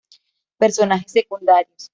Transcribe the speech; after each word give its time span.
Personajes 0.57 1.11
secundarios 1.11 1.89